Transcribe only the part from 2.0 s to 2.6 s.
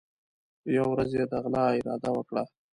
وکړه.